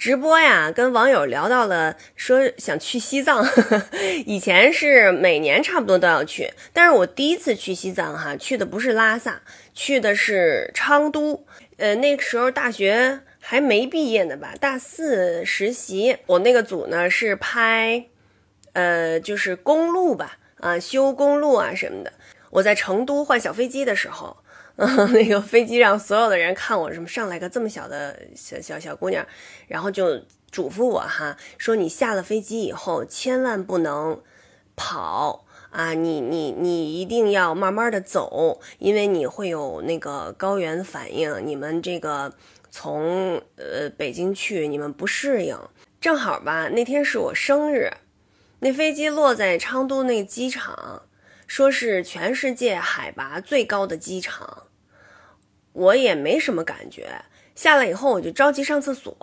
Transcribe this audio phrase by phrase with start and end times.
[0.00, 3.46] 直播呀，跟网友聊到了，说想去西藏。
[4.24, 9.42] 以前是每年差不多都要去，但是我第一次去西藏哈，去的不是拉萨，
[9.74, 11.44] 去的是昌都。
[11.76, 16.16] 呃，那时候大学还没毕业呢吧，大四实习。
[16.24, 18.06] 我那个组呢是拍，
[18.72, 22.10] 呃，就是公路吧，啊，修公路啊什么的。
[22.52, 24.38] 我在成都换小飞机的时候。
[25.12, 29.26] 那个飞机上所有的人看我，什么上来个这么小的小小小姑娘，
[29.68, 30.18] 然后就
[30.50, 34.22] 嘱咐我哈，说你下了飞机以后千万不能
[34.74, 41.46] 跑啊，你你你一定要慢慢的走，因为你会有那个高原反应。
[41.46, 42.32] 你们这个
[42.70, 45.58] 从呃北京去，你们不适应。
[46.00, 47.92] 正好吧，那天是我生日，
[48.60, 51.02] 那飞机落在昌都那个机场，
[51.46, 54.68] 说是全世界海拔最高的机场。
[55.72, 57.22] 我也没什么感觉，
[57.54, 59.14] 下来以后我就着急上厕所，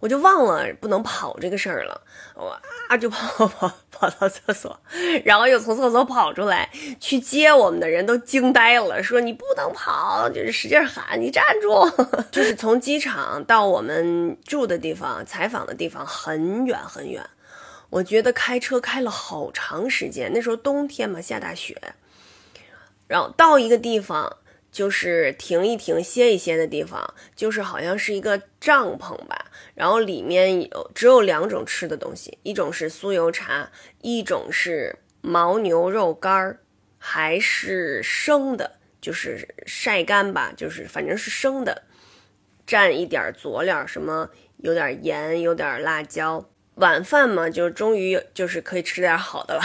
[0.00, 2.00] 我就忘了不能跑这个事儿了，
[2.34, 2.56] 我
[2.88, 4.78] 啊就跑跑跑到厕所，
[5.24, 11.90] 然后又从厕所跑出来，去接我们的人都惊呆了，说你不能跑，就是使劲喊你站住，
[12.30, 17.28] 就是从机场到我们住的地方、采访的地方很远很远，
[17.90, 21.76] 我觉得开车开了好长时间，那时候冬天嘛，下大雪，
[23.08, 24.36] 然后到一个地方。
[24.70, 29.46] 就是停一停、歇一歇的地方，就是好像是一个帐篷吧。
[29.74, 33.70] 然后里面有只有两种吃的东西，一种是酥油茶，
[34.02, 36.60] 一种是牦牛肉干儿，
[36.98, 41.82] 还是生的，就是晒干吧，就是反正是生的，
[42.66, 46.48] 蘸一点佐料，什么有点盐、有点辣椒。
[46.74, 49.62] 晚饭嘛，就终于就是可以吃点好的了，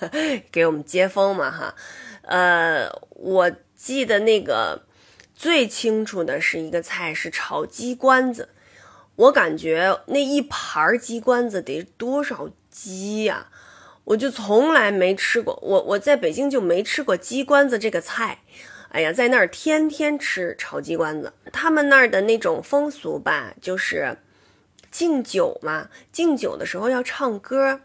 [0.52, 1.74] 给我们接风嘛哈。
[2.22, 3.50] 呃，我。
[3.82, 4.82] 记得那个
[5.34, 8.50] 最清楚的是一个菜是炒鸡冠子，
[9.16, 13.48] 我感觉那一盘鸡冠子得多少鸡呀？
[14.04, 18.40] 我就从来没吃过，我我在北京就没吃过鸡冠子这个菜。
[18.90, 24.18] 哎呀，在那儿天天吃炒鸡冠子，他们那儿的那种风俗吧，就是
[24.90, 27.80] 敬酒嘛，敬酒的时候要唱歌，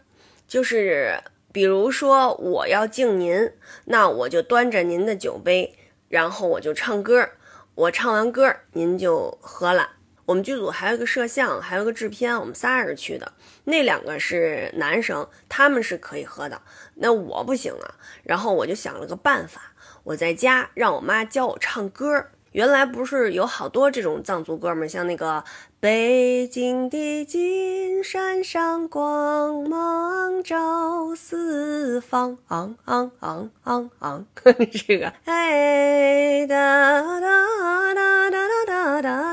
[0.46, 3.50] 就是比如说我要敬您，
[3.86, 5.74] 那我就端着您的酒杯。
[6.08, 7.30] 然后我就唱歌，
[7.74, 9.90] 我唱完歌您就喝了。
[10.26, 13.32] 我们剧组还有一个摄像，还有个制片，我们仨人去的。
[13.64, 16.60] 那两个是男生，他们是可以喝的，
[16.96, 17.94] 那我不行啊。
[18.24, 19.72] 然后我就想了个办法，
[20.02, 22.26] 我在家让我妈教我唱歌。
[22.56, 24.88] 原来不是有好多这种藏族哥们儿？
[24.88, 25.44] 像那个
[25.78, 34.24] 北京的金山上光芒照四方，昂昂昂昂昂，
[34.86, 39.25] 这个哎哒哒哒哒哒哒哒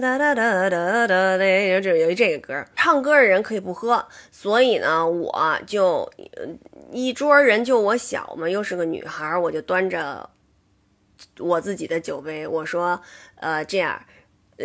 [0.00, 6.10] 哒哒哒哒哒，有这有这个歌，唱歌的人可以不喝，所以呢，我就
[6.90, 10.28] 一桌人就我小嘛，又是个女孩，我就端着
[11.38, 13.00] 我自己的酒杯，我说，
[13.36, 14.00] 呃，这样，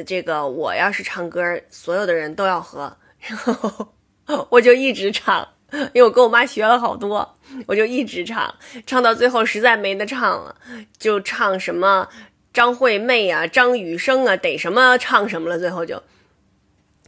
[0.05, 5.47] 这个我要是唱歌，所有的人都要喝，然 后我就一直唱，
[5.93, 7.37] 因为我跟我妈学了好多，
[7.67, 10.55] 我就一直唱，唱到最后实在没得唱了，
[10.97, 12.07] 就唱什么。
[12.55, 16.01] 张惠妹啊，张雨生啊，逮什么唱什么了，最后就，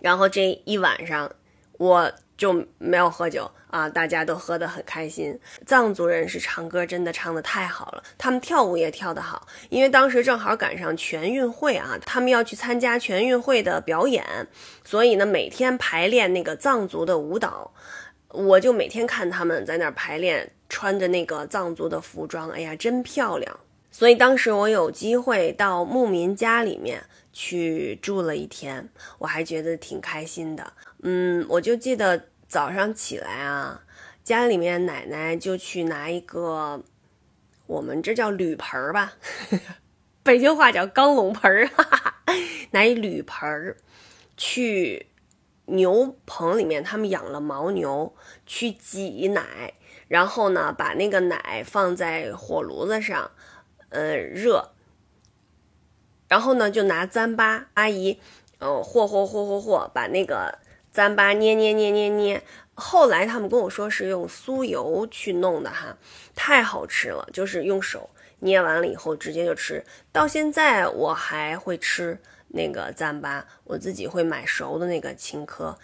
[0.02, 1.32] 然后这一晚上
[1.78, 5.40] 我就没有喝酒啊，大家都喝得很开心。
[5.66, 14.26] 藏族人是唱歌真的唱得太好了，他们跳舞也跳得好，因为当时正好赶上全运会啊，他们要去参加全运会的表演，
[14.84, 17.74] 所以呢每天排练那个藏族的舞蹈，
[18.32, 23.58] 我就每天看他们在那儿排练，穿着那个藏族的服装，哎呀，真漂亮。
[23.98, 27.04] 所以当时我有机会到牧民家里面
[27.34, 28.88] 去住了一天，
[29.18, 30.72] 我还觉得挺开心的。
[31.02, 33.82] 嗯，我就记得早上起来啊，
[34.24, 36.84] 家里面奶奶就去拿一个，
[37.66, 39.14] 我们这叫铝盆儿吧，
[40.22, 41.68] 北京话叫钢笼盆儿，
[42.70, 43.78] 拿一铝盆儿
[44.38, 45.08] 去
[45.66, 48.14] 牛棚里面，他们养了牦牛，
[48.46, 49.74] 去挤奶，
[50.08, 53.32] 然后呢，把那个奶放在火炉子上。
[53.90, 54.72] 呃，热，
[56.28, 58.20] 然后呢，就拿糌粑，阿姨，
[58.60, 60.60] 呃，和和和和和，把那个
[60.94, 62.44] 糌粑捏捏捏捏捏。
[62.74, 65.98] 后来他们跟我说是用酥油去弄的哈，
[66.36, 72.20] 太好吃了，就是用手捏完了以后直接就吃到现在，我还会吃
[72.50, 75.76] 那个糌粑，我自己会买熟的那个青稞，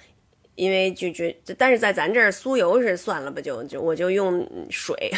[0.53, 5.11] 因为就觉，但是在咱这儿酥油是算了吧，就就我就用水。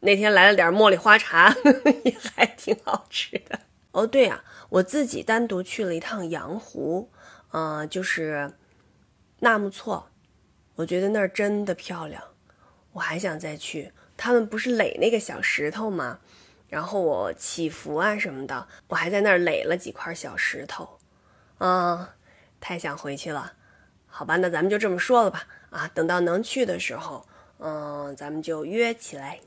[0.00, 1.54] 那天来了点茉莉花茶，
[2.04, 3.58] 也还挺好吃的。
[3.90, 7.10] 哦，对呀，我自己单独去了一趟羊湖，
[7.52, 8.52] 嗯，就是
[9.40, 10.10] 纳木错，
[10.76, 12.22] 我觉得那儿真的漂亮，
[12.92, 13.92] 我还想再去。
[14.16, 16.20] 他们不是垒那个小石头吗？
[16.68, 20.98] 然后我祈福啊什么的，我还在那儿垒了几块小石头，
[21.58, 22.14] 啊，
[22.60, 23.54] 太想回去了。
[24.06, 25.46] 好吧，那咱们就这么说了吧。
[25.70, 27.26] 啊，等到能去的时候，
[27.58, 29.40] 嗯，咱们就约起来。